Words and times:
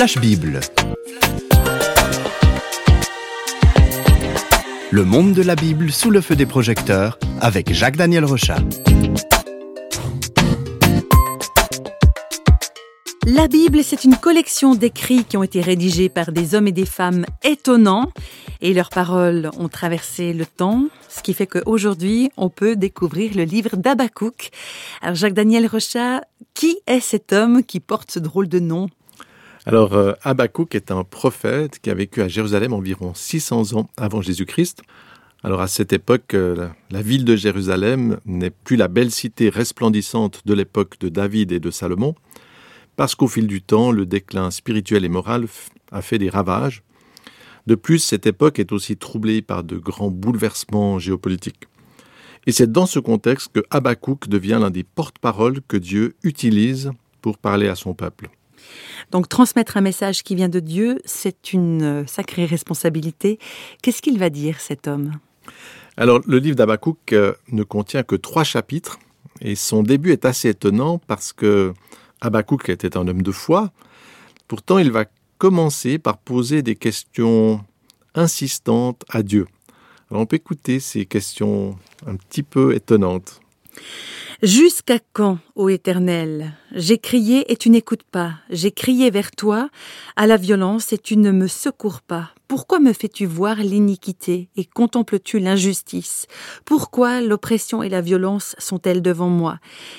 Flash 0.00 0.16
Bible. 0.16 0.60
Le 4.90 5.04
monde 5.04 5.34
de 5.34 5.42
la 5.42 5.54
Bible 5.54 5.92
sous 5.92 6.10
le 6.10 6.22
feu 6.22 6.36
des 6.36 6.46
projecteurs 6.46 7.18
avec 7.42 7.70
Jacques-Daniel 7.74 8.24
Rochat. 8.24 8.60
La 13.26 13.46
Bible, 13.46 13.84
c'est 13.84 14.04
une 14.04 14.16
collection 14.16 14.74
d'écrits 14.74 15.24
qui 15.24 15.36
ont 15.36 15.42
été 15.42 15.60
rédigés 15.60 16.08
par 16.08 16.32
des 16.32 16.54
hommes 16.54 16.68
et 16.68 16.72
des 16.72 16.86
femmes 16.86 17.26
étonnants 17.44 18.10
et 18.62 18.72
leurs 18.72 18.88
paroles 18.88 19.50
ont 19.58 19.68
traversé 19.68 20.32
le 20.32 20.46
temps, 20.46 20.86
ce 21.10 21.22
qui 21.22 21.34
fait 21.34 21.46
qu'aujourd'hui, 21.46 22.30
on 22.38 22.48
peut 22.48 22.74
découvrir 22.74 23.36
le 23.36 23.44
livre 23.44 23.76
d'Abakouk. 23.76 24.48
Alors 25.02 25.16
Jacques-Daniel 25.16 25.66
Rochat, 25.66 26.22
qui 26.54 26.78
est 26.86 27.00
cet 27.00 27.34
homme 27.34 27.62
qui 27.62 27.80
porte 27.80 28.10
ce 28.10 28.18
drôle 28.18 28.48
de 28.48 28.60
nom? 28.60 28.88
Alors, 29.66 29.92
euh, 29.92 30.12
Habakkuk 30.22 30.74
est 30.74 30.90
un 30.90 31.04
prophète 31.04 31.80
qui 31.80 31.90
a 31.90 31.94
vécu 31.94 32.22
à 32.22 32.28
Jérusalem 32.28 32.72
environ 32.72 33.12
600 33.14 33.74
ans 33.76 33.90
avant 33.98 34.22
Jésus-Christ. 34.22 34.80
Alors, 35.44 35.60
à 35.60 35.68
cette 35.68 35.92
époque, 35.92 36.32
euh, 36.32 36.68
la 36.90 37.02
ville 37.02 37.26
de 37.26 37.36
Jérusalem 37.36 38.18
n'est 38.24 38.50
plus 38.50 38.76
la 38.76 38.88
belle 38.88 39.10
cité 39.10 39.50
resplendissante 39.50 40.40
de 40.46 40.54
l'époque 40.54 40.98
de 41.00 41.10
David 41.10 41.52
et 41.52 41.60
de 41.60 41.70
Salomon, 41.70 42.14
parce 42.96 43.14
qu'au 43.14 43.28
fil 43.28 43.46
du 43.46 43.60
temps, 43.60 43.92
le 43.92 44.06
déclin 44.06 44.50
spirituel 44.50 45.04
et 45.04 45.10
moral 45.10 45.46
a 45.92 46.00
fait 46.00 46.18
des 46.18 46.30
ravages. 46.30 46.82
De 47.66 47.74
plus, 47.74 47.98
cette 47.98 48.26
époque 48.26 48.58
est 48.58 48.72
aussi 48.72 48.96
troublée 48.96 49.42
par 49.42 49.62
de 49.62 49.76
grands 49.76 50.10
bouleversements 50.10 50.98
géopolitiques. 50.98 51.68
Et 52.46 52.52
c'est 52.52 52.72
dans 52.72 52.86
ce 52.86 52.98
contexte 52.98 53.52
que 53.52 53.60
Habakkuk 53.70 54.26
devient 54.26 54.58
l'un 54.60 54.70
des 54.70 54.84
porte-paroles 54.84 55.60
que 55.68 55.76
Dieu 55.76 56.16
utilise 56.22 56.92
pour 57.20 57.36
parler 57.36 57.68
à 57.68 57.74
son 57.74 57.92
peuple. 57.92 58.30
Donc 59.10 59.28
transmettre 59.28 59.76
un 59.76 59.80
message 59.80 60.22
qui 60.22 60.34
vient 60.34 60.48
de 60.48 60.60
Dieu, 60.60 61.00
c'est 61.04 61.52
une 61.52 61.82
euh, 61.82 62.06
sacrée 62.06 62.44
responsabilité. 62.44 63.38
Qu'est-ce 63.82 64.02
qu'il 64.02 64.18
va 64.18 64.30
dire 64.30 64.60
cet 64.60 64.86
homme? 64.86 65.12
Alors 65.96 66.20
le 66.26 66.38
livre 66.38 66.56
d'Abakouk 66.56 67.12
euh, 67.12 67.34
ne 67.50 67.62
contient 67.62 68.02
que 68.02 68.14
trois 68.14 68.44
chapitres 68.44 68.98
et 69.40 69.54
son 69.54 69.82
début 69.82 70.12
est 70.12 70.24
assez 70.24 70.50
étonnant 70.50 70.98
parce 70.98 71.32
que 71.32 71.72
Habakkuk 72.20 72.68
était 72.68 72.96
un 72.96 73.08
homme 73.08 73.22
de 73.22 73.32
foi. 73.32 73.70
Pourtant, 74.48 74.78
il 74.78 74.90
va 74.90 75.06
commencer 75.38 75.98
par 75.98 76.18
poser 76.18 76.62
des 76.62 76.76
questions 76.76 77.64
insistantes 78.14 79.04
à 79.08 79.22
Dieu. 79.22 79.46
Alors 80.10 80.22
on 80.22 80.26
peut 80.26 80.36
écouter 80.36 80.80
ces 80.80 81.06
questions 81.06 81.78
un 82.06 82.16
petit 82.16 82.42
peu 82.42 82.74
étonnantes. 82.74 83.40
Jusqu'à 84.42 84.98
quand, 85.12 85.38
ô 85.54 85.68
Éternel? 85.68 86.54
J'ai 86.72 86.96
crié 86.96 87.52
et 87.52 87.56
tu 87.56 87.68
n'écoutes 87.68 88.04
pas. 88.04 88.36
J'ai 88.48 88.70
crié 88.70 89.10
vers 89.10 89.32
toi 89.32 89.68
à 90.16 90.26
la 90.26 90.38
violence 90.38 90.94
et 90.94 90.98
tu 90.98 91.18
ne 91.18 91.30
me 91.30 91.46
secours 91.46 92.00
pas. 92.00 92.30
Pourquoi 92.48 92.80
me 92.80 92.94
fais-tu 92.94 93.26
voir 93.26 93.56
l'iniquité 93.56 94.48
et 94.56 94.64
contemples-tu 94.64 95.40
l'injustice? 95.40 96.24
Pourquoi 96.64 97.20
l'oppression 97.20 97.82
et 97.82 97.90
la 97.90 98.00
violence 98.00 98.56
sont-elles 98.56 99.02
devant 99.02 99.28
moi? 99.28 99.58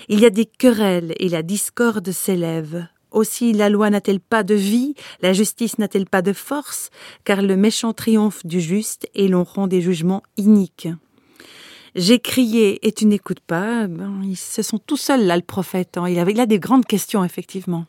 Il 0.09 0.20
y 0.20 0.25
a 0.25 0.31
des 0.31 0.48
querelles 0.48 1.14
et 1.20 1.30
la 1.30 1.44
discorde 1.44 2.11
s'élève. 2.11 2.88
Aussi 3.11 3.53
la 3.53 3.70
loi 3.70 3.92
n'a-t-elle 3.92 4.22
pas 4.22 4.42
de 4.42 4.55
vie, 4.55 4.95
la 5.22 5.33
justice 5.33 5.78
n'a-t-elle 5.78 6.08
pas 6.08 6.23
de 6.23 6.33
force, 6.33 6.89
car 7.26 7.44
le 7.44 7.55
méchant 7.58 7.94
triomphe 7.94 8.44
du 8.44 8.59
juste 8.59 9.08
et 9.14 9.28
l'on 9.28 9.44
rend 9.44 9.67
des 9.67 9.81
jugements 9.81 10.23
iniques. 10.38 10.88
J'ai 11.95 12.20
crié 12.20 12.86
et 12.88 12.92
tu 12.92 13.06
n'écoutes 13.06 13.42
pas. 13.42 13.88
Ben, 13.88 14.22
ils 14.23 14.38
se 14.38 14.61
sont 14.61 14.80
tout 14.80 14.97
seuls 14.97 15.25
là, 15.25 15.36
le 15.36 15.42
prophète. 15.42 15.98
Hein. 15.98 16.08
Il, 16.08 16.20
avait, 16.20 16.39
a 16.39 16.45
des 16.45 16.59
grandes 16.59 16.86
questions, 16.86 17.23
effectivement. 17.23 17.86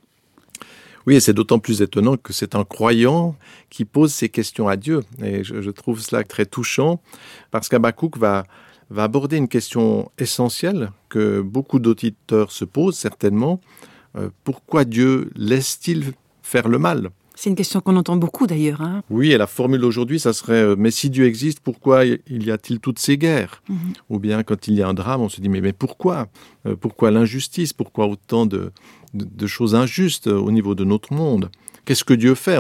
Oui, 1.06 1.16
et 1.16 1.20
c'est 1.20 1.32
d'autant 1.32 1.58
plus 1.58 1.82
étonnant 1.82 2.16
que 2.16 2.32
c'est 2.32 2.54
un 2.54 2.64
croyant 2.64 3.36
qui 3.70 3.84
pose 3.84 4.12
ces 4.12 4.28
questions 4.28 4.68
à 4.68 4.76
Dieu. 4.76 5.02
Et 5.22 5.42
je, 5.44 5.70
trouve 5.70 6.00
cela 6.00 6.22
très 6.24 6.46
touchant 6.46 7.00
parce 7.50 7.68
qu'Abakouk 7.68 8.18
va, 8.18 8.44
va 8.90 9.04
aborder 9.04 9.36
une 9.36 9.48
question 9.48 10.10
essentielle 10.18 10.92
que 11.08 11.40
beaucoup 11.40 11.78
d'auditeurs 11.78 12.52
se 12.52 12.64
posent 12.64 12.96
certainement. 12.96 13.60
Euh, 14.16 14.30
pourquoi 14.44 14.84
Dieu 14.84 15.30
laisse-t-il 15.34 16.12
faire 16.42 16.68
le 16.68 16.78
mal? 16.78 17.10
C'est 17.42 17.50
une 17.50 17.56
question 17.56 17.80
qu'on 17.80 17.96
entend 17.96 18.14
beaucoup 18.14 18.46
d'ailleurs. 18.46 18.82
Hein. 18.82 19.02
oui, 19.10 19.32
et 19.32 19.36
la 19.36 19.48
formule 19.48 19.84
aujourd'hui, 19.84 20.20
ça 20.20 20.32
serait 20.32 20.62
euh, 20.62 20.76
Mais 20.78 20.92
si 20.92 21.10
Dieu 21.10 21.26
existe, 21.26 21.58
pourquoi 21.58 22.04
il 22.04 22.46
y 22.46 22.52
a-t-il 22.52 22.78
toutes 22.78 23.00
ces 23.00 23.18
guerres 23.18 23.64
mhm. 23.68 23.94
Ou 24.10 24.20
bien 24.20 24.44
quand 24.44 24.68
il 24.68 24.74
y 24.74 24.82
a 24.82 24.86
un 24.86 24.94
drame, 24.94 25.22
on 25.22 25.28
se 25.28 25.40
dit 25.40 25.48
Mais, 25.48 25.60
mais 25.60 25.72
pourquoi 25.72 26.28
euh, 26.66 26.76
Pourquoi 26.76 27.10
l'injustice? 27.10 27.72
Pourquoi 27.72 28.06
autant 28.06 28.46
de, 28.46 28.70
choses 29.46 29.74
injustes 29.74 30.28
euh, 30.28 30.38
au 30.38 30.52
niveau 30.52 30.76
de 30.76 30.84
notre 30.84 31.12
monde? 31.14 31.50
Qu'est-ce 31.84 32.04
que 32.04 32.14
Dieu 32.14 32.36
fait? 32.36 32.58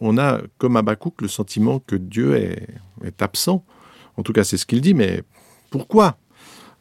On, 0.00 0.18
a, 0.18 0.40
comme 0.58 0.76
Habakkuk, 0.76 1.22
le 1.22 1.28
sentiment 1.28 1.78
que 1.78 1.94
Dieu 1.94 2.34
est, 2.34 3.22
absent. 3.22 3.64
En 4.16 4.24
tout 4.24 4.32
cas, 4.32 4.42
c'est 4.42 4.56
ce 4.56 4.66
qu'il 4.66 4.80
dit, 4.80 4.94
mais 4.94 5.22
pourquoi? 5.70 6.16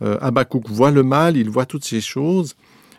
Euh, 0.01 0.17
Habakkuk 0.21 0.67
voit 0.69 0.89
le 0.89 1.03
mal, 1.03 1.37
il 1.37 1.51
voit 1.51 1.67
toutes 1.67 1.85
ces 1.85 2.01
choses, 2.01 2.55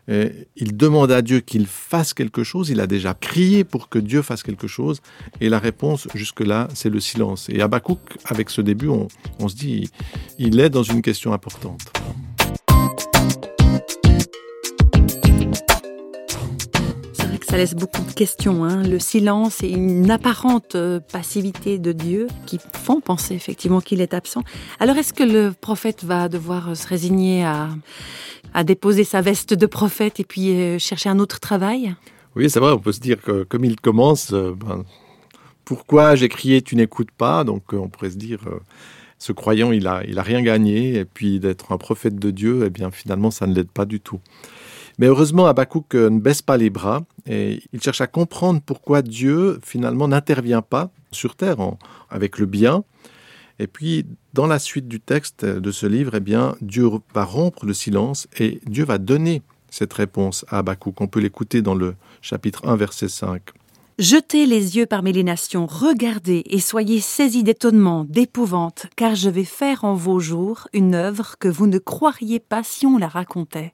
il 0.09 0.77
demande 0.77 1.11
à 1.11 1.23
Dieu 1.23 1.41
qu'il 1.41 1.67
fasse 1.67 2.15
quelque 2.15 2.45
chose, 2.45 2.71
il 2.71 2.81
a 2.81 2.87
déjà 2.87 3.15
crié 3.15 3.65
pour 3.65 3.89
que 3.89 3.99
Dieu 3.99 4.23
fasse 4.23 4.43
quelque 4.43 4.67
chose, 4.67 5.01
et 5.41 5.49
la 5.49 5.59
réponse 5.59 6.09
jusque-là, 6.15 6.69
c'est 6.75 6.91
le 6.91 7.01
silence. 7.01 7.49
Et 7.49 7.61
Habakkuk, 7.61 7.99
avec 8.25 8.51
ce 8.51 8.61
début, 8.61 8.89
on 8.89 9.49
se 9.49 9.57
dit, 9.57 9.91
il 10.39 10.61
est 10.61 10.71
dans 10.71 10.83
une 10.83 11.03
question 11.03 11.33
importante. 11.33 11.93
Ça 17.55 17.59
laisse 17.59 17.77
beaucoup 17.77 18.03
de 18.03 18.11
questions. 18.11 18.65
Hein. 18.65 18.83
Le 18.83 18.99
silence 18.99 19.63
et 19.63 19.71
une 19.71 20.11
apparente 20.11 20.75
euh, 20.75 20.99
passivité 20.99 21.79
de 21.79 21.93
Dieu 21.93 22.27
qui 22.47 22.59
font 22.73 23.01
penser 23.01 23.35
effectivement 23.35 23.81
qu'il 23.81 24.01
est 24.01 24.13
absent. 24.13 24.43
Alors 24.81 24.97
est-ce 24.97 25.13
que 25.13 25.23
le 25.23 25.53
prophète 25.53 26.03
va 26.03 26.29
devoir 26.29 26.77
se 26.77 26.85
résigner 26.89 27.45
à, 27.45 27.69
déposer 28.65 29.05
sa 29.05 29.21
veste 29.21 29.55
de 29.55 29.67
prophète 29.67 30.19
et 30.19 30.25
puis 30.25 30.51
euh, 30.51 30.81
chercher 30.81 31.11
un 31.11 31.21
autre 31.21 31.39
travail? 31.39 31.95
Oui, 32.35 32.51
c'est 32.51 32.59
vrai, 32.59 32.73
on 32.73 32.81
peut 32.81 32.91
se 32.91 32.99
dire 32.99 33.23
que 33.23 33.45
comme 33.45 33.65
il 33.65 33.81
commence, 33.81 34.33
euh, 34.33 34.53
ben, 34.57 34.83
pourquoi 35.65 36.17
j'ai 36.17 36.29
crié 36.29 36.61
tu 36.61 36.75
n'écoutes 36.75 37.13
pas? 37.13 37.45
Donc 37.45 37.73
on 37.73 37.89
pourrait 37.89 38.11
se 38.11 38.17
dire 38.17 38.41
ce 39.21 39.31
croyant, 39.31 39.71
il 39.71 39.87
a, 39.87 40.03
il 40.09 40.19
a 40.19 40.23
rien 40.23 40.43
gagné, 40.43 40.97
et 40.97 41.05
puis 41.05 41.39
d'être 41.39 41.71
un 41.71 41.79
prophète 41.79 42.17
de 42.17 42.33
Dieu, 42.33 42.65
eh 42.67 42.71
bien 42.71 42.91
finalement, 42.91 43.31
ça 43.31 43.47
ne 43.47 43.55
l'aide 43.55 43.71
pas 43.71 43.85
du 43.85 44.01
tout. 44.01 44.19
Mais 44.99 45.07
heureusement, 45.07 45.47
Habakkuk 45.47 45.95
euh, 45.95 46.11
ne 46.11 46.21
baisse 46.21 46.43
pas 46.43 46.57
les 46.57 46.71
bras 46.71 47.03
et 47.27 47.63
il 47.73 47.83
cherche 47.83 48.01
à 48.01 48.07
comprendre 48.07 48.61
pourquoi 48.65 49.03
Dieu 49.03 49.59
finalement 49.65 50.09
n'intervient 50.09 50.63
pas 50.63 50.91
sur 51.11 51.37
terre 51.37 51.57
avec 52.11 52.39
le 52.39 52.47
bien. 52.47 52.85
Et 53.59 53.67
puis, 53.67 54.07
dans 54.33 54.47
la 54.47 54.59
suite 54.59 54.89
du 54.89 55.01
texte 55.01 55.45
de 55.45 55.71
ce 55.71 55.87
livre, 55.87 56.15
eh 56.17 56.21
bien, 56.21 56.57
Dieu 56.61 56.89
va 57.15 57.25
rompre 57.25 57.67
le 57.67 57.75
silence 57.75 58.27
et 58.39 58.61
Dieu 58.67 58.85
va 58.85 58.99
donner 58.99 59.43
cette 59.71 59.93
réponse 59.93 60.45
à 60.49 60.59
Habakkuk. 60.59 61.01
On 61.01 61.07
peut 61.07 61.21
l'écouter 61.21 61.63
dans 61.63 61.75
le 61.75 61.95
chapitre 62.21 62.67
1, 62.67 62.77
verset 62.77 63.09
5. 63.09 63.43
Jetez 64.01 64.47
les 64.47 64.77
yeux 64.77 64.87
parmi 64.87 65.13
les 65.13 65.23
nations, 65.23 65.67
regardez 65.67 66.43
et 66.47 66.59
soyez 66.59 67.01
saisis 67.01 67.45
d'étonnement, 67.45 68.05
d'épouvante, 68.09 68.87
car 68.97 69.15
je 69.15 69.31
vais 69.31 69.45
faire 69.45 69.85
en 69.85 69.95
vos 69.95 70.19
jours 70.19 70.67
une 70.73 70.97
œuvre 70.97 71.37
que 71.39 71.47
vous 71.47 71.69
ne 71.69 71.79
croiriez 71.79 72.41
pas 72.41 72.65
si 72.65 72.87
on 72.87 72.99
la 72.99 73.07
racontait. 73.07 73.73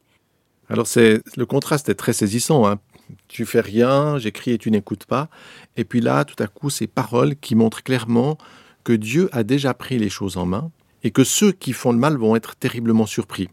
Alors 0.71 0.87
c'est 0.87 1.21
le 1.37 1.47
contraste 1.47 1.89
est 1.89 1.95
très 1.95 2.13
saisissant. 2.13 2.67
Hein. 2.67 2.79
Tu 3.27 3.45
fais 3.45 3.61
rien, 3.61 4.19
j'écris 4.19 4.53
et 4.53 4.59
tu 4.59 4.71
n'écoutes 4.71 5.05
pas. 5.05 5.29
Et 5.77 5.85
puis 5.85 6.01
là, 6.01 6.25
tout 6.25 6.41
à 6.41 6.47
coup, 6.47 6.71
ces 6.71 6.87
paroles 6.87 7.35
qui 7.37 7.57
montrent 7.57 7.83
clairement 7.83 8.39
que 8.85 8.93
Dieu 8.93 9.29
a 9.33 9.43
déjà 9.43 9.75
pris 9.75 9.99
les 9.99 10.09
choses 10.09 10.37
en 10.37 10.47
main 10.47 10.71
et 11.03 11.11
que 11.11 11.25
ceux 11.25 11.51
qui 11.51 11.73
font 11.73 11.93
le 11.93 11.99
mal 11.99 12.17
vont 12.17 12.37
être 12.37 12.55
terriblement 12.55 13.07
surpris. 13.07 13.49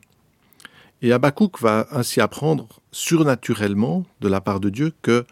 Et 1.02 1.12
Habakkuk 1.12 1.60
va 1.60 1.88
ainsi 1.92 2.22
apprendre 2.22 2.68
surnaturellement 2.92 4.06
de 4.22 4.28
la 4.28 4.40
part 4.40 4.60
de 4.60 4.70
Dieu 4.70 4.94
que 5.02 5.26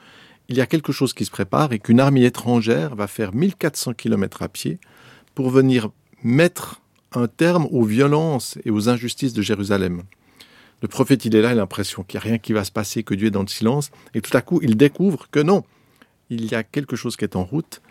il 0.47 0.57
y 0.57 0.61
a 0.61 0.67
quelque 0.67 0.91
chose 0.91 1.13
qui 1.13 1.25
se 1.25 1.31
prépare 1.31 1.73
et 1.73 1.79
qu'une 1.79 1.99
armée 1.99 2.25
étrangère 2.25 2.95
va 2.95 3.07
faire 3.07 3.33
1400 3.33 3.93
km 3.93 4.43
à 4.43 4.49
pied 4.49 4.79
pour 5.33 5.49
venir 5.49 5.89
mettre 6.23 6.81
un 7.13 7.27
terme 7.27 7.67
aux 7.71 7.83
violences 7.83 8.57
et 8.63 8.69
aux 8.69 8.89
injustices 8.89 9.33
de 9.33 9.41
Jérusalem. 9.41 10.03
Le 10.85 10.87
prophète, 10.87 11.25
il 11.25 11.35
est 11.35 11.41
là, 11.41 11.49
il 11.49 11.53
a 11.53 11.55
l'impression 11.55 12.03
qu'il 12.03 12.19
n'y 12.19 12.25
a 12.25 12.29
rien 12.29 12.37
qui 12.37 12.53
va 12.53 12.63
se 12.63 12.71
passer, 12.71 13.01
que 13.01 13.15
Dieu 13.15 13.29
est 13.29 13.31
dans 13.31 13.41
le 13.41 13.47
silence. 13.47 13.89
Et 14.13 14.21
tout 14.21 14.37
à 14.37 14.41
coup, 14.41 14.59
il 14.61 14.77
découvre 14.77 15.27
que 15.31 15.39
non, 15.39 15.63
il 16.29 16.45
y 16.45 16.53
a 16.53 16.61
quelque 16.61 16.95
chose 16.95 17.17
qui 17.17 17.25
est 17.25 17.35
en 17.35 17.43
route, 17.43 17.81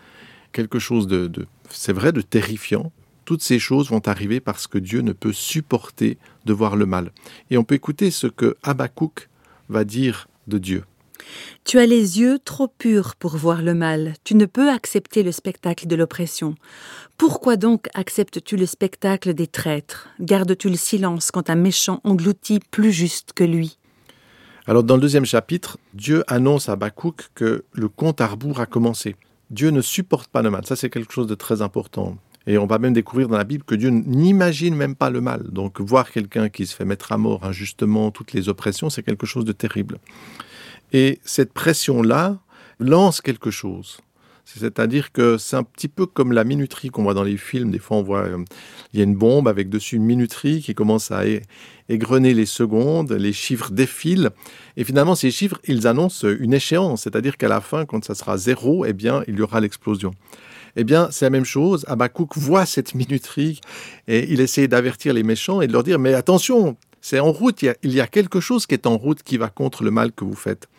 quelque 0.52 0.78
chose 0.78 1.08
de, 1.08 1.28
c'est 1.68 1.92
vrai, 1.92 2.12
de 2.12 2.20
terrifiant. 2.20 2.92
Toutes 3.24 3.42
ces 3.42 3.58
choses 3.58 3.90
vont 3.90 4.06
arriver 4.06 4.38
parce 4.38 4.68
que 4.68 4.78
Dieu 4.78 5.00
ne 5.00 5.10
peut 5.10 5.32
supporter 5.32 6.18
de 6.44 6.52
voir 6.52 6.76
le 6.76 6.86
mal. 6.86 7.10
Et 7.50 7.58
on 7.58 7.64
peut 7.64 7.74
écouter 7.74 8.12
ce 8.12 8.28
que 8.28 8.56
Habakkuk 8.62 9.28
va 9.68 9.82
dire 9.82 10.28
de 10.46 10.58
Dieu. 10.58 10.84
Tu 11.64 11.78
as 11.78 11.86
les 11.86 12.20
yeux 12.20 12.38
trop 12.44 12.68
purs 12.68 13.16
pour 13.16 13.36
voir 13.36 13.62
le 13.62 13.74
mal, 13.74 14.14
tu 14.24 14.34
ne 14.34 14.46
peux 14.46 14.70
accepter 14.70 15.22
le 15.22 15.32
spectacle 15.32 15.86
de 15.86 15.96
l'oppression. 15.96 16.54
Pourquoi 17.16 17.56
donc 17.56 17.88
acceptes-tu 17.94 18.56
le 18.56 18.66
spectacle 18.66 19.34
des 19.34 19.46
traîtres? 19.46 20.08
Gardes-tu 20.20 20.68
le 20.68 20.76
silence 20.76 21.30
quand 21.30 21.50
un 21.50 21.54
méchant 21.54 22.00
engloutit 22.04 22.60
plus 22.70 22.92
juste 22.92 23.32
que 23.34 23.44
lui? 23.44 23.78
Alors 24.66 24.82
dans 24.82 24.94
le 24.94 25.02
deuxième 25.02 25.26
chapitre, 25.26 25.78
Dieu 25.92 26.24
annonce 26.26 26.68
à 26.68 26.72
Habakkuk 26.72 27.28
que 27.34 27.64
le 27.72 27.88
compte 27.88 28.20
à 28.20 28.26
rebours 28.26 28.60
a 28.60 28.66
commencé. 28.66 29.16
Dieu 29.50 29.70
ne 29.70 29.82
supporte 29.82 30.28
pas 30.28 30.42
le 30.42 30.50
mal. 30.50 30.64
Ça, 30.64 30.74
c'est 30.74 30.88
quelque 30.88 31.12
chose 31.12 31.26
de 31.26 31.34
très 31.34 31.60
important. 31.60 32.16
Et 32.46 32.58
on 32.58 32.66
va 32.66 32.78
même 32.78 32.92
découvrir 32.92 33.28
dans 33.28 33.38
la 33.38 33.44
Bible 33.44 33.64
que 33.64 33.74
Dieu 33.74 33.90
n'imagine 33.90 34.74
même 34.74 34.94
pas 34.94 35.10
le 35.10 35.20
mal. 35.20 35.44
Donc 35.50 35.80
voir 35.80 36.10
quelqu'un 36.10 36.48
qui 36.48 36.66
se 36.66 36.74
fait 36.74 36.84
mettre 36.84 37.12
à 37.12 37.18
mort 37.18 37.44
injustement, 37.44 38.10
toutes 38.10 38.32
les 38.32 38.48
oppressions, 38.48 38.90
c'est 38.90 39.02
quelque 39.02 39.26
chose 39.26 39.44
de 39.44 39.52
terrible. 39.52 39.98
Et 40.94 41.18
cette 41.24 41.52
pression-là 41.52 42.38
lance 42.78 43.20
quelque 43.20 43.50
chose. 43.50 43.98
C'est-à-dire 44.44 45.10
que 45.10 45.38
c'est 45.38 45.56
un 45.56 45.64
petit 45.64 45.88
peu 45.88 46.06
comme 46.06 46.30
la 46.30 46.44
minuterie 46.44 46.90
qu'on 46.90 47.02
voit 47.02 47.14
dans 47.14 47.24
les 47.24 47.36
films. 47.36 47.72
Des 47.72 47.80
fois, 47.80 47.96
on 47.96 48.02
voit, 48.04 48.26
euh, 48.26 48.44
il 48.92 48.98
y 48.98 49.00
a 49.00 49.04
une 49.04 49.16
bombe 49.16 49.48
avec 49.48 49.68
dessus 49.68 49.96
une 49.96 50.04
minuterie 50.04 50.60
qui 50.60 50.72
commence 50.72 51.10
à 51.10 51.24
égrener 51.88 52.32
les 52.32 52.46
secondes, 52.46 53.10
les 53.10 53.32
chiffres 53.32 53.72
défilent. 53.72 54.30
Et 54.76 54.84
finalement, 54.84 55.16
ces 55.16 55.32
chiffres, 55.32 55.58
ils 55.64 55.88
annoncent 55.88 56.28
une 56.28 56.54
échéance. 56.54 57.02
C'est-à-dire 57.02 57.38
qu'à 57.38 57.48
la 57.48 57.60
fin, 57.60 57.86
quand 57.86 58.04
ça 58.04 58.14
sera 58.14 58.38
zéro, 58.38 58.84
eh 58.84 58.92
bien, 58.92 59.24
il 59.26 59.36
y 59.36 59.42
aura 59.42 59.60
l'explosion. 59.60 60.12
Eh 60.76 60.84
bien, 60.84 61.08
c'est 61.10 61.24
la 61.24 61.30
même 61.30 61.44
chose. 61.44 61.84
Abakouk 61.88 62.36
voit 62.36 62.66
cette 62.66 62.94
minuterie 62.94 63.60
et 64.06 64.32
il 64.32 64.40
essaie 64.40 64.68
d'avertir 64.68 65.12
les 65.12 65.24
méchants 65.24 65.60
et 65.60 65.66
de 65.66 65.72
leur 65.72 65.82
dire, 65.82 65.98
mais 65.98 66.14
attention, 66.14 66.76
c'est 67.04 67.20
en 67.20 67.32
route, 67.32 67.60
il 67.60 67.92
y, 67.92 68.00
a, 68.00 68.06
quelque 68.06 68.40
chose 68.40 68.66
qui 68.66 68.72
est 68.72 68.86
en 68.86 68.96
route 68.96 69.22
qui 69.22 69.36
va 69.36 69.50
contre 69.50 69.84
le 69.84 69.90
mal 69.90 70.10
que 70.10 70.24
vous 70.24 70.34
faites. 70.34 70.70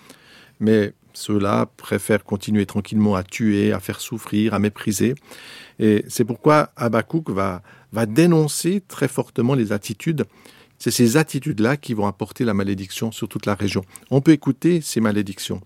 Mais 0.59 0.93
ceux-là 1.13 1.67
préfèrent 1.77 2.23
continuer 2.23 2.65
tranquillement 2.65 3.13
à 3.13 3.21
tuer, 3.21 3.71
à 3.71 3.79
faire 3.79 4.01
souffrir, 4.01 4.55
à 4.55 4.57
mépriser. 4.57 5.13
Et 5.77 6.03
c'est 6.07 6.25
pourquoi 6.25 6.71
Habakkuk 6.77 7.29
va, 7.29 7.61
va 7.91 8.07
dénoncer 8.07 8.81
très 8.87 9.07
fortement 9.07 9.53
les 9.53 9.71
attitudes. 9.71 10.25
C'est 10.79 10.89
ces 10.89 11.15
attitudes-là 11.15 11.77
qui 11.77 11.93
vont 11.93 12.07
apporter 12.07 12.43
la 12.43 12.55
malédiction 12.55 13.11
sur 13.11 13.27
toute 13.27 13.45
la 13.45 13.53
région. 13.53 13.85
On 14.09 14.21
peut 14.21 14.31
écouter 14.31 14.81
ces 14.81 15.01
malédictions. 15.01 15.61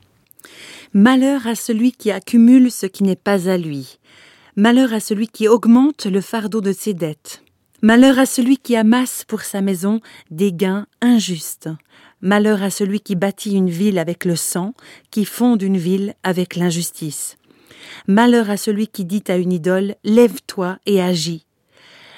Malheur 0.91 1.47
à 1.47 1.55
celui 1.55 1.93
qui 1.93 2.11
accumule 2.11 2.69
ce 2.69 2.85
qui 2.85 3.03
n'est 3.03 3.15
pas 3.15 3.47
à 3.47 3.57
lui. 3.57 3.97
Malheur 4.57 4.91
à 4.91 4.99
celui 4.99 5.29
qui 5.29 5.47
augmente 5.47 6.05
le 6.05 6.19
fardeau 6.19 6.59
de 6.59 6.73
ses 6.73 6.93
dettes. 6.93 7.43
Malheur 7.81 8.19
à 8.19 8.25
celui 8.25 8.57
qui 8.57 8.75
amasse 8.75 9.23
pour 9.25 9.41
sa 9.41 9.61
maison 9.61 10.01
des 10.31 10.51
gains 10.51 10.85
injustes. 10.99 11.69
Malheur 12.19 12.61
à 12.61 12.69
celui 12.69 12.99
qui 12.99 13.15
bâtit 13.15 13.53
une 13.53 13.69
ville 13.69 13.99
avec 13.99 14.25
le 14.25 14.35
sang, 14.35 14.73
qui 15.11 15.23
fonde 15.23 15.61
une 15.61 15.77
ville 15.77 16.13
avec 16.23 16.57
l'injustice. 16.57 17.37
Malheur 18.05 18.49
à 18.49 18.57
celui 18.57 18.89
qui 18.89 19.05
dit 19.05 19.23
à 19.29 19.37
une 19.37 19.53
idole 19.53 19.95
Lève-toi 20.03 20.77
et 20.85 21.01
agis. 21.01 21.45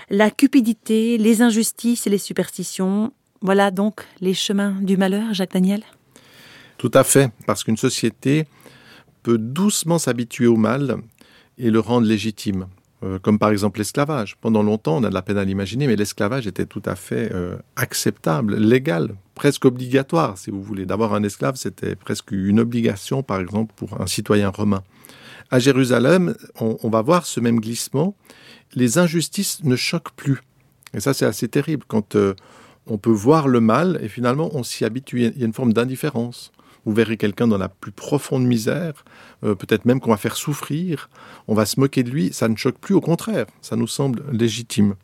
La 0.09 0.31
cupidité, 0.31 1.19
les 1.19 1.43
injustices 1.43 2.07
et 2.07 2.09
les 2.09 2.17
superstitions, 2.17 3.13
voilà 3.41 3.69
donc 3.69 4.01
les 4.19 4.33
chemins 4.33 4.75
du 4.81 4.97
malheur, 4.97 5.35
Jacques 5.35 5.53
Daniel? 5.53 5.83
Tout 6.79 6.91
à 6.95 7.03
fait, 7.03 7.31
parce 7.45 7.63
qu'une 7.63 7.77
société 7.77 8.47
peut 9.21 9.37
doucement 9.37 9.99
s'habituer 9.99 10.47
au 10.47 10.55
mal 10.55 10.97
et 11.59 11.69
le 11.69 11.79
rendre 11.79 12.07
légitime. 12.07 12.65
Euh, 13.03 13.17
comme 13.17 13.39
par 13.39 13.49
exemple 13.49 13.79
l'esclavage. 13.79 14.37
Pendant 14.41 14.61
longtemps, 14.61 14.97
on 14.97 15.03
a 15.03 15.09
de 15.09 15.13
la 15.13 15.23
peine 15.23 15.39
à 15.39 15.43
l'imaginer, 15.43 15.87
mais 15.87 15.95
l'esclavage 15.95 16.45
était 16.45 16.67
tout 16.67 16.83
à 16.85 16.95
fait 16.95 17.31
euh, 17.33 17.55
acceptable, 17.75 18.57
légal, 18.57 19.15
presque 19.33 19.65
obligatoire, 19.65 20.37
si 20.37 20.51
vous 20.51 20.61
voulez. 20.61 20.85
D'avoir 20.85 21.15
un 21.15 21.23
esclave, 21.23 21.55
c'était 21.55 21.95
presque 21.95 22.31
une 22.31 22.59
obligation, 22.59 23.23
par 23.23 23.39
exemple, 23.39 23.73
pour 23.75 23.99
un 23.99 24.05
citoyen 24.05 24.49
romain. 24.49 24.83
À 25.49 25.57
Jérusalem, 25.57 26.35
on, 26.59 26.89
va 26.89 27.01
voir 27.01 27.25
ce 27.25 27.39
même 27.39 27.59
glissement. 27.59 28.15
Les 28.75 28.99
injustices 28.99 29.63
ne 29.63 29.75
choquent 29.75 30.15
plus. 30.15 30.39
Et 30.93 30.99
ça, 30.99 31.15
c'est 31.15 31.25
assez 31.25 31.47
terrible 31.47 31.83
quand 31.87 32.15
euh, 32.15 32.35
on 32.85 32.99
peut 32.99 33.09
voir 33.09 33.47
le 33.47 33.61
mal 33.61 33.99
et 34.01 34.09
finalement 34.09 34.49
on 34.53 34.63
s'y 34.63 34.85
habitue. 34.85 35.21
Il 35.21 35.39
y 35.39 35.43
a 35.43 35.45
une 35.45 35.53
forme 35.53 35.73
d'indifférence. 35.73 36.51
Vous 36.85 36.93
verrez 36.93 37.17
quelqu'un 37.17 37.47
dans 37.47 37.57
la 37.57 37.69
plus 37.69 37.91
profonde 37.91 38.45
misère, 38.45 39.05
euh, 39.43 39.55
peut-être 39.55 39.85
même 39.85 39.99
qu'on 39.99 40.09
va 40.11 40.17
faire 40.17 40.35
souffrir, 40.35 41.09
on 41.47 41.53
va 41.53 41.65
se 41.65 41.79
moquer 41.79 42.03
de 42.03 42.09
lui, 42.09 42.33
ça 42.33 42.47
ne 42.47 42.55
choque 42.55 42.77
plus, 42.77 42.95
au 42.95 43.01
contraire, 43.01 43.45
ça 43.61 43.75
nous 43.75 43.87
semble 43.87 44.23
légitime. 44.31 44.95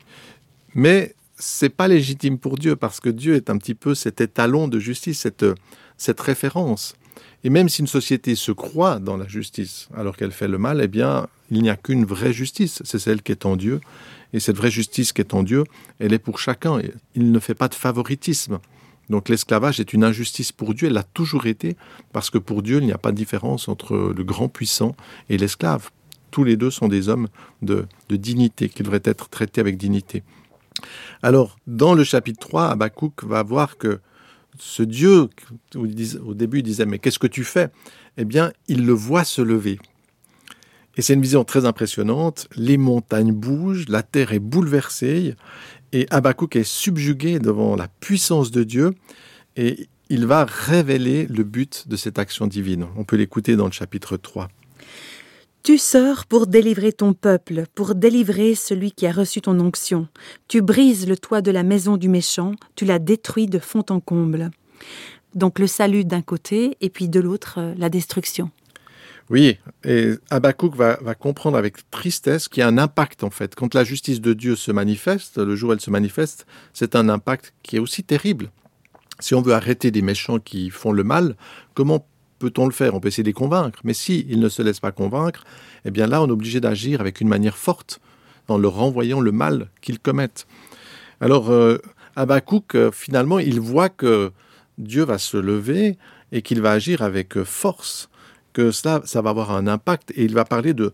Mais 0.74 1.14
c'est 1.38 1.68
pas 1.68 1.88
légitime 1.88 2.38
pour 2.38 2.58
Dieu 2.58 2.74
parce 2.74 3.00
que 3.00 3.08
Dieu 3.08 3.34
est 3.36 3.48
un 3.48 3.58
petit 3.58 3.74
peu 3.74 3.94
cet 3.94 4.20
étalon 4.20 4.66
de 4.68 4.78
justice, 4.78 5.20
cette, 5.20 5.46
cette 5.96 6.20
référence. 6.20 6.96
Et 7.44 7.50
même 7.50 7.68
si 7.68 7.80
une 7.80 7.86
société 7.86 8.34
se 8.34 8.50
croit 8.50 8.98
dans 8.98 9.16
la 9.16 9.28
justice 9.28 9.88
alors 9.94 10.16
qu'elle 10.16 10.32
fait 10.32 10.48
le 10.48 10.58
mal, 10.58 10.80
eh 10.82 10.88
bien, 10.88 11.28
il 11.50 11.62
n'y 11.62 11.70
a 11.70 11.76
qu'une 11.76 12.04
vraie 12.04 12.32
justice, 12.32 12.82
c'est 12.84 12.98
celle 12.98 13.22
qui 13.22 13.32
est 13.32 13.46
en 13.46 13.56
Dieu. 13.56 13.80
Et 14.32 14.40
cette 14.40 14.56
vraie 14.56 14.70
justice 14.70 15.12
qui 15.12 15.20
est 15.20 15.34
en 15.34 15.42
Dieu, 15.42 15.64
elle 16.00 16.12
est 16.12 16.18
pour 16.18 16.38
chacun. 16.38 16.80
Il 17.14 17.32
ne 17.32 17.38
fait 17.38 17.54
pas 17.54 17.68
de 17.68 17.74
favoritisme. 17.74 18.58
Donc 19.10 19.28
l'esclavage 19.28 19.80
est 19.80 19.92
une 19.92 20.04
injustice 20.04 20.52
pour 20.52 20.74
Dieu, 20.74 20.88
elle 20.88 20.94
l'a 20.94 21.02
toujours 21.02 21.46
été, 21.46 21.76
parce 22.12 22.30
que 22.30 22.38
pour 22.38 22.62
Dieu, 22.62 22.78
il 22.78 22.86
n'y 22.86 22.92
a 22.92 22.98
pas 22.98 23.12
de 23.12 23.16
différence 23.16 23.68
entre 23.68 24.12
le 24.14 24.24
grand 24.24 24.48
puissant 24.48 24.94
et 25.28 25.38
l'esclave. 25.38 25.90
Tous 26.30 26.44
les 26.44 26.56
deux 26.56 26.70
sont 26.70 26.88
des 26.88 27.08
hommes 27.08 27.28
de, 27.62 27.86
dignité, 28.10 28.68
qui 28.68 28.82
devraient 28.82 29.00
être 29.04 29.28
traités 29.28 29.60
avec 29.60 29.78
dignité. 29.78 30.22
Alors, 31.22 31.56
dans 31.66 31.94
le 31.94 32.04
chapitre 32.04 32.38
3, 32.40 32.68
Habakkuk 32.68 33.24
va 33.24 33.42
voir 33.42 33.78
que 33.78 34.00
ce 34.58 34.82
Dieu, 34.82 35.28
au 35.74 36.34
début, 36.34 36.58
il 36.58 36.62
disait, 36.62 36.84
mais 36.84 36.98
qu'est-ce 36.98 37.18
que 37.18 37.26
tu 37.26 37.44
fais? 37.44 37.68
Eh 38.16 38.24
bien, 38.24 38.52
il 38.66 38.84
le 38.84 38.92
voit 38.92 39.24
se 39.24 39.40
lever. 39.40 39.78
Et 40.96 41.02
c'est 41.02 41.14
une 41.14 41.22
vision 41.22 41.44
très 41.44 41.64
impressionnante. 41.64 42.48
Les 42.56 42.76
montagnes 42.76 43.32
bougent, 43.32 43.88
la 43.88 44.02
terre 44.02 44.32
est 44.32 44.40
bouleversée, 44.40 45.36
et 45.92 46.06
Habakkuk 46.10 46.56
est 46.56 46.64
subjugué 46.64 47.38
devant 47.38 47.76
la 47.76 47.88
puissance 47.88 48.50
de 48.50 48.64
Dieu 48.64 48.94
et 49.56 49.88
il 50.10 50.26
va 50.26 50.44
révéler 50.44 51.26
le 51.26 51.44
but 51.44 51.88
de 51.88 51.96
cette 51.96 52.18
action 52.18 52.46
divine. 52.46 52.86
On 52.96 53.04
peut 53.04 53.16
l'écouter 53.16 53.56
dans 53.56 53.66
le 53.66 53.72
chapitre 53.72 54.16
3. 54.16 54.48
Tu 55.62 55.76
sors 55.76 56.24
pour 56.24 56.46
délivrer 56.46 56.92
ton 56.92 57.12
peuple, 57.12 57.64
pour 57.74 57.94
délivrer 57.94 58.54
celui 58.54 58.92
qui 58.92 59.06
a 59.06 59.12
reçu 59.12 59.40
ton 59.40 59.58
onction. 59.60 60.08
Tu 60.46 60.62
brises 60.62 61.06
le 61.06 61.16
toit 61.16 61.42
de 61.42 61.50
la 61.50 61.62
maison 61.62 61.96
du 61.96 62.08
méchant, 62.08 62.52
tu 62.74 62.84
la 62.84 62.98
détruis 62.98 63.46
de 63.46 63.58
fond 63.58 63.84
en 63.90 64.00
comble. 64.00 64.50
Donc 65.34 65.58
le 65.58 65.66
salut 65.66 66.04
d'un 66.04 66.22
côté 66.22 66.76
et 66.80 66.88
puis 66.88 67.08
de 67.08 67.20
l'autre 67.20 67.56
euh, 67.58 67.74
la 67.76 67.90
destruction. 67.90 68.50
Oui, 69.30 69.58
et 69.84 70.14
Habakkuk 70.30 70.74
va, 70.74 70.96
comprendre 71.14 71.58
avec 71.58 71.90
tristesse 71.90 72.48
qu'il 72.48 72.62
y 72.62 72.64
a 72.64 72.68
un 72.68 72.78
impact 72.78 73.24
en 73.24 73.30
fait. 73.30 73.54
Quand 73.54 73.74
la 73.74 73.84
justice 73.84 74.22
de 74.22 74.32
Dieu 74.32 74.56
se 74.56 74.72
manifeste, 74.72 75.36
le 75.36 75.54
jour 75.54 75.70
où 75.70 75.72
elle 75.74 75.80
se 75.80 75.90
manifeste, 75.90 76.46
c'est 76.72 76.96
un 76.96 77.10
impact 77.10 77.52
qui 77.62 77.76
est 77.76 77.78
aussi 77.78 78.02
terrible. 78.02 78.50
Si 79.20 79.34
on 79.34 79.42
veut 79.42 79.52
arrêter 79.52 79.90
des 79.90 80.00
méchants 80.00 80.38
qui 80.38 80.70
font 80.70 80.92
le 80.92 81.04
mal, 81.04 81.36
comment 81.74 82.06
peut-on 82.38 82.64
le 82.64 82.72
faire? 82.72 82.94
On 82.94 83.00
peut 83.00 83.08
essayer 83.08 83.22
de 83.24 83.28
les 83.28 83.34
convaincre, 83.34 83.80
mais 83.84 83.92
si 83.92 84.24
ils 84.30 84.40
ne 84.40 84.48
se 84.48 84.62
laissent 84.62 84.80
pas 84.80 84.92
convaincre, 84.92 85.44
eh 85.84 85.90
bien 85.90 86.06
là 86.06 86.22
on 86.22 86.28
est 86.28 86.32
obligé 86.32 86.60
d'agir 86.60 87.02
avec 87.02 87.20
une 87.20 87.28
manière 87.28 87.58
forte, 87.58 88.00
en 88.48 88.56
leur 88.56 88.74
renvoyant 88.74 89.20
le 89.20 89.32
mal 89.32 89.68
qu'ils 89.82 89.98
commettent. 89.98 90.46
Alors 91.20 91.50
euh, 91.50 91.78
euh, 92.16 92.90
finalement, 92.92 93.38
il 93.38 93.60
voit 93.60 93.90
que 93.90 94.32
Dieu 94.78 95.04
va 95.04 95.18
se 95.18 95.36
lever 95.36 95.98
et 96.32 96.40
qu'il 96.40 96.62
va 96.62 96.72
agir 96.72 97.02
avec 97.02 97.42
force 97.42 98.08
que 98.58 98.72
cela, 98.72 99.00
ça 99.04 99.22
va 99.22 99.30
avoir 99.30 99.52
un 99.52 99.68
impact. 99.68 100.10
Et 100.16 100.24
il 100.24 100.34
va 100.34 100.44
parler 100.44 100.74
de, 100.74 100.92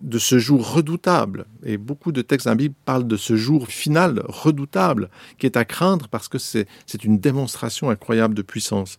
de 0.00 0.18
ce 0.18 0.38
jour 0.38 0.74
redoutable. 0.74 1.44
Et 1.64 1.76
beaucoup 1.76 2.12
de 2.12 2.22
textes 2.22 2.46
dans 2.46 2.52
la 2.52 2.56
Bible 2.56 2.76
parlent 2.84 3.08
de 3.08 3.16
ce 3.16 3.34
jour 3.34 3.66
final 3.66 4.22
redoutable, 4.26 5.10
qui 5.38 5.46
est 5.46 5.56
à 5.56 5.64
craindre 5.64 6.06
parce 6.06 6.28
que 6.28 6.38
c'est 6.38 6.68
une 7.02 7.18
démonstration 7.18 7.90
incroyable 7.90 8.34
de 8.34 8.42
puissance. 8.42 8.98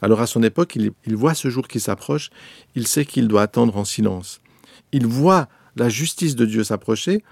Alors 0.00 0.22
à 0.22 0.26
son 0.26 0.42
époque, 0.42 0.76
il, 0.76 0.92
il 1.04 1.14
voit 1.14 1.34
ce 1.34 1.50
jour 1.50 1.68
qui 1.68 1.78
s'approche, 1.78 2.30
il 2.74 2.86
sait 2.86 3.04
qu'il 3.04 3.28
doit 3.28 3.42
attendre 3.42 3.76
en 3.76 3.84
silence. 3.84 4.40
Il 4.92 5.06
voit 5.06 5.46
la 5.76 5.90
justice 5.90 6.34
de 6.34 6.46
Dieu 6.46 6.64
s'approcher, 6.64 7.22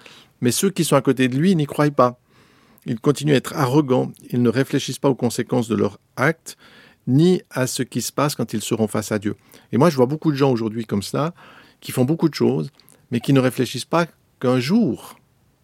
mais 0.43 0.51
ceux 0.51 0.69
qui 0.69 0.85
sont 0.85 0.97
à 0.97 1.01
côté 1.01 1.29
de 1.29 1.39
lui 1.39 1.57
n'y 1.57 1.65
croient 1.65 1.91
pas. 1.91 2.21
Ils 2.85 3.01
continuent 3.01 3.33
à 3.33 3.37
être 3.37 3.57
arrogants, 3.57 4.13
ils 4.31 4.43
ne 4.43 4.51
réfléchissent 4.51 4.99
pas 4.99 5.09
aux 5.09 5.15
conséquences 5.15 5.69
de 5.69 5.77
leurs 5.77 5.99
actes, 6.17 6.59
ni 7.09 7.43
à 7.51 7.67
ce 7.67 7.83
qui 7.83 8.03
se 8.03 8.13
passe 8.13 8.37
quand 8.37 8.53
ils 8.53 8.61
seront 8.61 8.87
face 8.87 9.11
à 9.11 9.19
Dieu. 9.19 9.35
Et 9.73 9.79
moi, 9.79 9.91
je 9.91 9.97
vois 9.97 10.07
beaucoup 10.07 10.31
de 10.31 10.37
gens 10.37 10.53
aujourd'hui 10.53 10.85
comme 10.85 11.03
ça, 11.03 11.35
qui 11.81 11.91
font 11.91 12.05
beaucoup 12.05 12.29
de 12.29 12.35
choses, 12.35 12.71
mais 13.11 13.19
qui 13.19 13.33
ne 13.33 13.41
réfléchissent 13.41 13.87
pas 13.87 14.07
qu'un 14.39 14.61
jour, 14.61 15.17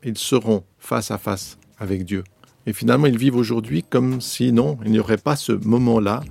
ils 0.03 0.19
seront 0.19 0.65
face 0.79 1.11
à 1.11 1.19
face 1.19 1.59
avec 1.79 2.05
Dieu. 2.05 2.25
Et 2.67 2.73
finalement, 2.73 3.07
ils 3.07 3.19
vivent 3.19 3.37
aujourd'hui 3.37 3.85
comme 3.85 4.21
si 4.21 4.51
non, 4.51 4.79
il 4.85 4.91
n'y 4.91 4.99
aurait 4.99 5.19
pas 5.19 5.37
ce 5.37 5.53
moment-là 5.53 6.23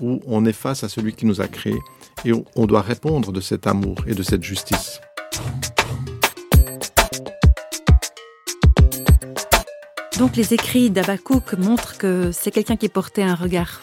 où 0.00 0.20
on 0.26 0.44
est 0.44 0.52
face 0.52 0.84
à 0.84 0.88
celui 0.88 1.14
qui 1.14 1.26
nous 1.26 1.40
a 1.40 1.48
créés 1.48 1.80
et 2.24 2.32
où 2.32 2.44
on 2.54 2.66
doit 2.66 2.80
répondre 2.80 3.32
de 3.32 3.40
cet 3.40 3.66
amour 3.66 3.96
et 4.06 4.14
de 4.14 4.22
cette 4.22 4.44
justice. 4.44 5.00
Donc 10.18 10.36
les 10.36 10.54
écrits 10.54 10.90
d'Abakouk 10.90 11.54
montrent 11.54 11.98
que 11.98 12.30
c'est 12.30 12.50
quelqu'un 12.50 12.76
qui 12.76 12.88
portait 12.88 13.22
un 13.22 13.34
regard 13.34 13.80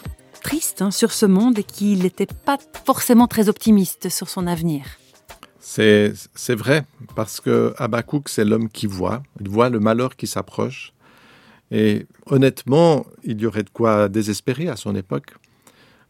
triste 0.47 0.81
hein, 0.81 0.91
sur 0.91 1.11
ce 1.11 1.25
monde 1.25 1.59
et 1.59 1.63
qu'il 1.63 2.03
n'était 2.03 2.25
pas 2.45 2.57
forcément 2.85 3.27
très 3.27 3.49
optimiste 3.49 4.07
sur 4.07 4.29
son 4.29 4.47
avenir. 4.47 4.85
C'est 5.59 6.55
vrai, 6.55 6.85
parce 7.15 7.41
que 7.41 7.73
c'est 8.27 8.45
l'homme 8.45 8.69
qui 8.69 8.87
voit, 8.87 9.23
il 9.41 9.49
voit 9.49 9.67
le 9.67 9.81
malheur 9.81 10.15
qui 10.15 10.25
s'approche. 10.25 10.93
Et 11.69 12.05
honnêtement, 12.27 13.05
il 13.25 13.41
y 13.41 13.45
aurait 13.45 13.63
de 13.63 13.69
quoi 13.69 14.07
désespérer 14.07 14.69
à 14.69 14.77
son 14.77 14.95
époque. 14.95 15.35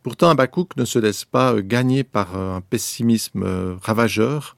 Pourtant, 0.03 0.29
Habakkuk 0.29 0.77
ne 0.77 0.85
se 0.85 0.99
laisse 0.99 1.25
pas 1.25 1.59
gagner 1.59 2.03
par 2.03 2.37
un 2.37 2.61
pessimisme 2.61 3.41
euh, 3.41 3.75
ravageur. 3.81 4.55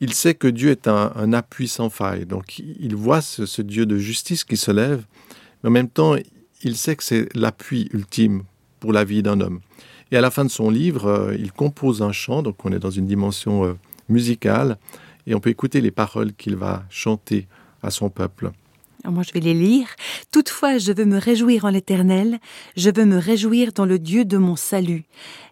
Il 0.00 0.14
sait 0.14 0.34
que 0.34 0.46
Dieu 0.46 0.70
est 0.70 0.86
un, 0.86 1.32
appui 1.32 1.66
sans 1.66 1.90
faille. 1.90 2.26
Donc, 2.26 2.60
il 2.60 2.94
voit 2.94 3.22
ce, 3.22 3.60
Dieu 3.62 3.86
de 3.86 3.98
justice 3.98 4.44
qui 4.44 4.56
se 4.56 4.70
lève, 4.70 5.04
mais 5.62 5.70
en 5.70 5.72
même 5.72 5.88
temps, 5.88 6.14
il 6.62 6.76
sait 6.76 6.94
que 6.94 7.02
c'est 7.02 7.28
l'appui 7.34 7.88
ultime 7.92 8.44
pour 8.84 8.92
la 8.92 9.04
vie 9.04 9.22
d'un 9.22 9.40
homme. 9.40 9.60
Et 10.12 10.16
à 10.18 10.20
la 10.20 10.30
fin 10.30 10.44
de 10.44 10.50
son 10.50 10.68
livre, 10.68 11.32
il 11.38 11.52
compose 11.52 12.02
un 12.02 12.12
chant, 12.12 12.42
donc 12.42 12.62
on 12.66 12.70
est 12.70 12.78
dans 12.78 12.90
une 12.90 13.06
dimension 13.06 13.78
musicale, 14.10 14.76
et 15.26 15.34
on 15.34 15.40
peut 15.40 15.48
écouter 15.48 15.80
les 15.80 15.90
paroles 15.90 16.34
qu'il 16.34 16.54
va 16.54 16.84
chanter 16.90 17.48
à 17.82 17.90
son 17.90 18.10
peuple. 18.10 18.50
Moi, 19.06 19.22
je 19.22 19.32
vais 19.32 19.40
les 19.40 19.54
lire. 19.54 19.88
Toutefois, 20.30 20.76
je 20.76 20.92
veux 20.92 21.06
me 21.06 21.16
réjouir 21.16 21.64
en 21.64 21.70
l'Éternel, 21.70 22.40
je 22.76 22.90
veux 22.94 23.06
me 23.06 23.16
réjouir 23.16 23.72
dans 23.72 23.86
le 23.86 23.98
Dieu 23.98 24.26
de 24.26 24.36
mon 24.36 24.54
salut. 24.54 25.04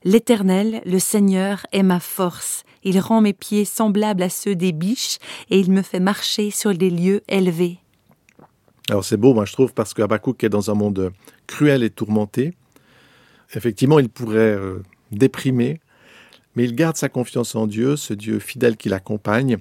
L'Éternel, 0.05 0.83
le 0.85 0.99
Seigneur, 0.99 1.67
est 1.73 1.83
ma 1.83 2.01
force. 2.01 2.65
Il 2.85 3.01
rend 3.01 3.23
mes 3.23 3.33
pieds 3.33 3.65
semblables 3.65 4.25
à 4.25 4.29
ceux 4.29 4.57
des 4.57 4.73
biches, 4.73 5.17
et 5.49 5.59
il 5.59 5.73
me 5.73 5.81
fait 5.81 6.01
marcher 6.01 6.51
sur 6.51 6.75
des 6.75 6.91
lieux 6.91 7.23
élevés. 7.31 7.79
Alors 8.91 9.07
c'est 9.07 9.17
beau, 9.17 9.33
moi 9.33 9.47
je 9.47 9.55
trouve, 9.55 9.73
parce 9.73 9.95
que 9.95 10.03
est 10.03 10.49
dans 10.51 10.71
un 10.71 10.75
monde 10.75 11.15
cruel 11.47 11.83
et 11.83 11.89
tourmenté. 11.89 12.53
Effectivement, 13.55 13.99
il 13.99 14.09
pourrait 14.09 14.39
euh, 14.39 14.83
déprimer, 15.11 15.81
mais 16.57 16.65
il 16.65 16.75
garde 16.75 16.97
sa 16.97 17.09
confiance 17.09 17.55
en 17.55 17.67
Dieu, 17.67 17.97
ce 17.97 18.15
Dieu 18.15 18.39
fidèle 18.39 18.77
qui 18.77 18.89
l'accompagne, 18.89 19.59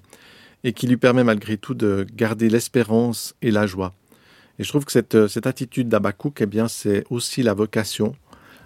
et 0.63 0.73
qui 0.73 0.87
lui 0.87 0.97
permet 0.97 1.23
malgré 1.23 1.57
tout 1.57 1.73
de 1.73 2.05
garder 2.15 2.49
l'espérance 2.49 3.35
et 3.41 3.51
la 3.51 3.65
joie. 3.65 3.93
Et 4.59 4.63
je 4.63 4.69
trouve 4.69 4.85
que 4.85 4.91
cette, 4.91 5.27
cette 5.27 5.47
attitude 5.47 5.89
d'Abakouk, 5.89 6.41
eh 6.41 6.45
bien, 6.45 6.67
c'est 6.67 7.03
aussi 7.09 7.41
la 7.41 7.53
vocation. 7.53 8.15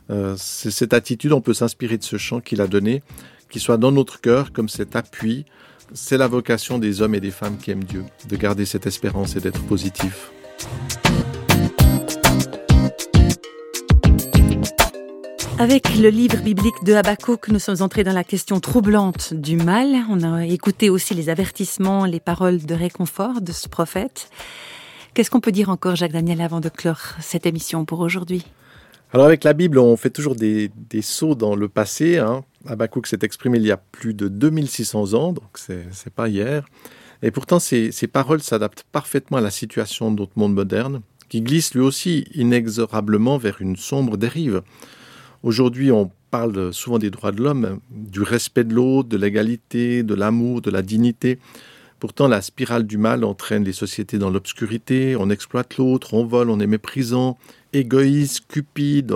Euh, 0.09 0.35
c'est 0.37 0.71
cette 0.71 0.93
attitude, 0.93 1.31
on 1.31 1.41
peut 1.41 1.53
s'inspirer 1.53 1.97
de 1.97 2.03
ce 2.03 2.17
chant 2.17 2.41
qu'il 2.41 2.61
a 2.61 2.67
donné, 2.67 3.01
qui 3.49 3.59
soit 3.59 3.77
dans 3.77 3.91
notre 3.91 4.19
cœur 4.19 4.51
comme 4.51 4.69
cet 4.69 4.95
appui. 4.95 5.45
C'est 5.93 6.17
la 6.17 6.27
vocation 6.27 6.79
des 6.79 7.01
hommes 7.01 7.15
et 7.15 7.19
des 7.19 7.31
femmes 7.31 7.57
qui 7.57 7.71
aiment 7.71 7.83
Dieu, 7.83 8.03
de 8.27 8.35
garder 8.35 8.65
cette 8.65 8.87
espérance 8.87 9.35
et 9.35 9.39
d'être 9.39 9.63
positif. 9.63 10.31
Avec 15.57 15.95
le 15.95 16.09
livre 16.09 16.41
biblique 16.43 16.83
de 16.83 16.93
Habakkuk, 16.93 17.47
nous 17.47 17.59
sommes 17.59 17.81
entrés 17.81 18.03
dans 18.03 18.11
la 18.11 18.25
question 18.25 18.59
troublante 18.59 19.33
du 19.33 19.55
mal. 19.55 19.87
On 20.09 20.21
a 20.21 20.45
écouté 20.45 20.89
aussi 20.89 21.13
les 21.13 21.29
avertissements, 21.29 22.05
les 22.05 22.19
paroles 22.19 22.65
de 22.65 22.75
réconfort 22.75 23.39
de 23.39 23.53
ce 23.53 23.69
prophète. 23.69 24.29
Qu'est-ce 25.13 25.31
qu'on 25.31 25.39
peut 25.39 25.53
dire 25.53 25.69
encore, 25.69 25.95
Jacques 25.95 26.11
Daniel, 26.11 26.41
avant 26.41 26.59
de 26.59 26.67
clore 26.67 26.99
cette 27.21 27.45
émission 27.45 27.85
pour 27.85 28.01
aujourd'hui? 28.01 28.43
Alors 29.13 29.27
avec 29.27 29.45
la 29.45 29.53
Bible, 29.53 29.79
on 29.79 29.95
fait 29.95 30.09
toujours 30.09 30.35
des, 30.35 30.69
sauts 31.01 31.35
dans 31.35 31.55
le 31.55 31.69
passé. 31.69 32.17
Hein. 32.17 32.43
Habakkuk 32.67 33.07
s'est 33.07 33.19
exprimé 33.21 33.57
il 33.57 33.65
y 33.65 33.71
a 33.71 33.77
plus 33.77 34.13
de 34.13 34.27
2600 34.27 35.13
ans, 35.13 35.31
donc 35.31 35.57
c'est 35.57 36.13
pas 36.13 36.27
hier. 36.27 36.65
Et 37.23 37.31
pourtant, 37.31 37.59
ces, 37.59 37.93
ces 37.93 38.07
paroles 38.07 38.41
s'adaptent 38.41 38.83
parfaitement 38.91 39.37
à 39.37 39.41
la 39.41 39.51
situation 39.51 40.11
de 40.11 40.19
notre 40.19 40.37
monde 40.37 40.53
moderne, 40.53 40.99
qui 41.29 41.39
glisse 41.39 41.73
lui 41.73 41.81
aussi 41.81 42.27
inexorablement 42.33 43.37
vers 43.37 43.61
une 43.61 43.77
sombre 43.77 44.17
dérive. 44.17 44.61
Aujourd'hui, 45.45 45.91
on 45.91 46.09
parle 46.31 46.73
souvent 46.73 46.97
des 46.97 47.11
droits 47.11 47.31
de 47.31 47.43
l'homme, 47.43 47.79
du 47.91 48.23
respect 48.23 48.63
de 48.63 48.73
l'autre, 48.73 49.09
de 49.09 49.15
l'égalité, 49.15 50.01
de 50.01 50.15
l'amour, 50.15 50.63
de 50.63 50.71
la 50.71 50.81
dignité. 50.81 51.37
Pourtant, 51.99 52.27
la 52.27 52.41
spirale 52.41 52.87
du 52.87 52.97
mal 52.97 53.23
entraîne 53.23 53.63
les 53.63 53.71
sociétés 53.71 54.17
dans 54.17 54.31
l'obscurité, 54.31 55.15
on 55.15 55.29
exploite 55.29 55.77
l'autre, 55.77 56.15
on 56.15 56.25
vole, 56.25 56.49
on 56.49 56.59
est 56.59 56.65
méprisant, 56.65 57.37
égoïste, 57.73 58.45
cupide, 58.47 59.13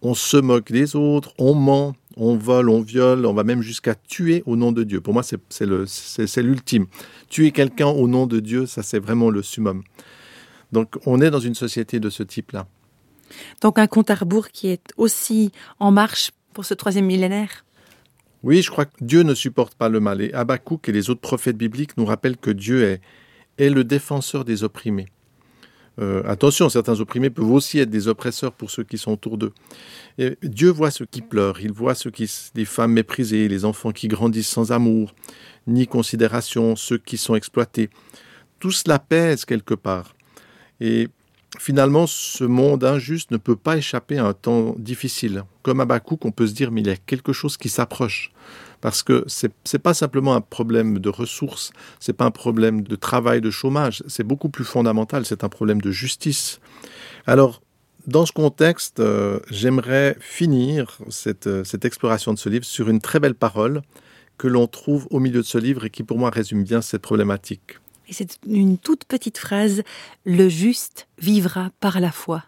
on 0.00 0.14
se 0.14 0.38
moque 0.38 0.72
des 0.72 0.96
autres, 0.96 1.34
on 1.36 1.54
ment, 1.54 1.94
on 2.16 2.34
vole, 2.34 2.70
on 2.70 2.80
viole, 2.80 3.26
on 3.26 3.34
va 3.34 3.44
même 3.44 3.60
jusqu'à 3.60 3.94
tuer 3.94 4.42
au 4.46 4.56
nom 4.56 4.72
de 4.72 4.84
Dieu. 4.84 5.02
Pour 5.02 5.12
moi, 5.12 5.22
c'est 5.22 6.42
l'ultime. 6.42 6.86
Tuer 7.28 7.50
quelqu'un 7.50 7.88
au 7.88 8.08
nom 8.08 8.26
de 8.26 8.40
Dieu, 8.40 8.64
ça 8.64 8.82
c'est 8.82 9.00
vraiment 9.00 9.28
le 9.28 9.42
summum. 9.42 9.82
Donc 10.72 10.96
on 11.04 11.20
est 11.20 11.30
dans 11.30 11.40
une 11.40 11.54
société 11.54 12.00
de 12.00 12.08
ce 12.08 12.22
type-là. 12.22 12.66
Donc 13.60 13.78
un 13.78 13.86
compte 13.86 14.10
à 14.10 14.14
rebours 14.14 14.48
qui 14.48 14.68
est 14.68 14.92
aussi 14.96 15.52
en 15.78 15.90
marche 15.90 16.30
pour 16.52 16.64
ce 16.64 16.74
troisième 16.74 17.06
millénaire 17.06 17.64
Oui, 18.42 18.62
je 18.62 18.70
crois 18.70 18.84
que 18.84 18.96
Dieu 19.00 19.22
ne 19.22 19.34
supporte 19.34 19.74
pas 19.74 19.88
le 19.88 20.00
mal. 20.00 20.20
Et 20.20 20.32
Habakkuk 20.32 20.88
et 20.88 20.92
les 20.92 21.10
autres 21.10 21.20
prophètes 21.20 21.56
bibliques 21.56 21.96
nous 21.96 22.04
rappellent 22.04 22.36
que 22.36 22.50
Dieu 22.50 22.82
est, 22.84 23.00
est 23.58 23.70
le 23.70 23.84
défenseur 23.84 24.44
des 24.44 24.64
opprimés. 24.64 25.06
Euh, 26.00 26.22
attention, 26.26 26.68
certains 26.68 27.00
opprimés 27.00 27.30
peuvent 27.30 27.50
aussi 27.50 27.80
être 27.80 27.90
des 27.90 28.06
oppresseurs 28.06 28.52
pour 28.52 28.70
ceux 28.70 28.84
qui 28.84 28.98
sont 28.98 29.12
autour 29.12 29.36
d'eux. 29.36 29.52
Dieu 30.42 30.70
voit 30.70 30.90
ceux 30.90 31.06
qui 31.06 31.22
pleurent, 31.22 31.60
il 31.60 31.72
voit 31.72 31.94
ceux 31.94 32.10
qui, 32.10 32.30
les 32.54 32.64
femmes 32.64 32.92
méprisées, 32.92 33.48
les 33.48 33.64
enfants 33.64 33.90
qui 33.90 34.06
grandissent 34.06 34.48
sans 34.48 34.70
amour, 34.70 35.14
ni 35.66 35.86
considération, 35.86 36.76
ceux 36.76 36.98
qui 36.98 37.16
sont 37.16 37.34
exploités. 37.34 37.90
Tout 38.60 38.70
cela 38.70 38.98
pèse 38.98 39.44
quelque 39.44 39.74
part. 39.74 40.14
Et 40.80 41.08
finalement, 41.58 42.06
ce 42.06 42.44
monde 42.44 42.84
injuste 42.84 43.30
ne 43.30 43.36
peut 43.36 43.56
pas 43.56 43.76
échapper 43.76 44.18
à 44.18 44.26
un 44.26 44.34
temps 44.34 44.74
difficile. 44.78 45.44
Comme 45.62 45.80
à 45.80 45.86
Bakouk, 45.86 46.24
on 46.24 46.30
peut 46.30 46.46
se 46.46 46.54
dire, 46.54 46.70
mais 46.70 46.82
il 46.82 46.86
y 46.86 46.90
a 46.90 46.96
quelque 46.96 47.32
chose 47.32 47.56
qui 47.56 47.68
s'approche. 47.68 48.32
Parce 48.80 49.02
que 49.02 49.24
ce 49.26 49.46
n'est 49.46 49.78
pas 49.78 49.94
simplement 49.94 50.34
un 50.34 50.40
problème 50.40 50.98
de 50.98 51.08
ressources, 51.08 51.72
c'est 51.98 52.12
pas 52.12 52.26
un 52.26 52.30
problème 52.30 52.82
de 52.82 52.96
travail, 52.96 53.40
de 53.40 53.50
chômage, 53.50 54.04
c'est 54.06 54.22
beaucoup 54.22 54.50
plus 54.50 54.64
fondamental, 54.64 55.24
c'est 55.24 55.42
un 55.42 55.48
problème 55.48 55.80
de 55.80 55.90
justice. 55.90 56.60
Alors, 57.26 57.60
dans 58.06 58.24
ce 58.24 58.32
contexte, 58.32 59.00
euh, 59.00 59.40
j'aimerais 59.50 60.16
finir 60.20 60.96
cette, 61.08 61.48
euh, 61.48 61.64
cette 61.64 61.84
exploration 61.84 62.32
de 62.32 62.38
ce 62.38 62.48
livre 62.48 62.64
sur 62.64 62.88
une 62.88 63.00
très 63.00 63.18
belle 63.18 63.34
parole 63.34 63.82
que 64.38 64.46
l'on 64.46 64.68
trouve 64.68 65.08
au 65.10 65.18
milieu 65.18 65.40
de 65.40 65.46
ce 65.46 65.58
livre 65.58 65.84
et 65.84 65.90
qui 65.90 66.04
pour 66.04 66.18
moi 66.18 66.30
résume 66.30 66.62
bien 66.62 66.80
cette 66.80 67.02
problématique. 67.02 67.80
Et 68.08 68.12
c'est 68.12 68.38
une 68.46 68.78
toute 68.78 69.04
petite 69.04 69.38
phrase, 69.38 69.82
le 70.24 70.48
juste 70.48 71.08
vivra 71.18 71.70
par 71.80 72.00
la 72.00 72.10
foi. 72.10 72.44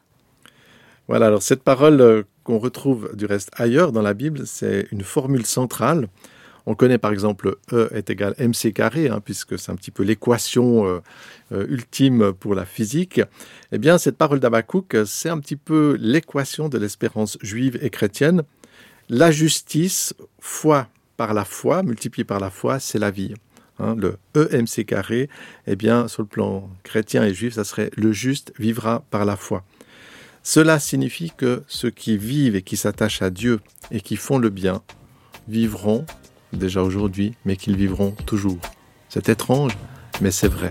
Voilà, 1.09 1.27
alors 1.27 1.43
cette 1.43 1.63
parole 1.63 2.01
euh, 2.01 2.23
qu'on 2.45 2.59
retrouve 2.59 3.11
du 3.15 3.27
reste 3.27 3.51
ailleurs 3.55 3.93
dans 3.93 4.03
la 4.03 4.15
Bible, 4.15 4.47
c'est 4.47 4.87
une 4.93 5.03
formule 5.03 5.45
centrale. 5.45 6.09
On 6.67 6.75
connaît 6.75 6.99
par 6.99 7.13
exemple 7.13 7.57
E 7.73 7.89
est 7.93 8.11
égal 8.11 8.35
mc 8.39 8.73
carré, 8.73 9.09
hein, 9.09 9.21
puisque 9.23 9.59
c'est 9.59 9.73
un 9.73 9.77
petit 9.77 9.91
peu 9.91 10.03
l'équation 10.03 10.87
euh, 10.87 11.01
euh, 11.53 11.67
ultime 11.69 12.33
pour 12.33 12.55
la 12.55 12.65
physique. 12.65 13.21
Eh 13.73 13.79
bien, 13.79 13.99
cette 13.99 14.17
parole 14.17 14.41
d'Abakouk, 14.41 14.97
c'est 15.05 15.29
un 15.29 15.41
petit 15.41 15.57
peu 15.57 15.97
l'équation 15.99 16.69
de 16.69 16.79
l'espérance 16.79 17.39
juive 17.43 17.79
et 17.83 17.91
chrétienne. 17.91 18.43
La 19.09 19.31
justice, 19.31 20.15
foi 20.39 20.87
par 21.17 21.35
la 21.35 21.45
foi, 21.45 21.83
multipliée 21.83 22.25
par 22.25 22.41
la 22.41 22.51
foi, 22.51 22.79
c'est 22.79 22.99
la 22.99 23.11
vie. 23.11 23.35
Hein, 23.81 23.97
le 23.97 24.19
EMC 24.35 24.85
carré, 24.85 25.29
eh 25.67 25.75
bien, 25.75 26.07
sur 26.07 26.23
le 26.23 26.29
plan 26.29 26.69
chrétien 26.83 27.25
et 27.25 27.33
juif, 27.33 27.55
ça 27.55 27.65
serait 27.65 27.91
le 27.97 28.13
juste 28.13 28.53
vivra 28.59 29.05
par 29.11 29.25
la 29.25 29.37
foi. 29.37 29.65
Cela 30.43 30.79
signifie 30.79 31.33
que 31.37 31.63
ceux 31.67 31.91
qui 31.91 32.17
vivent 32.17 32.57
et 32.57 32.63
qui 32.63 32.77
s'attachent 32.77 33.23
à 33.23 33.31
Dieu 33.31 33.61
et 33.91 34.01
qui 34.01 34.17
font 34.17 34.39
le 34.39 34.51
bien 34.51 34.83
vivront 35.49 36.05
déjà 36.53 36.83
aujourd'hui, 36.83 37.35
mais 37.45 37.57
qu'ils 37.57 37.77
vivront 37.77 38.13
toujours. 38.27 38.59
C'est 39.09 39.29
étrange, 39.29 39.77
mais 40.21 40.31
c'est 40.31 40.49
vrai. 40.49 40.71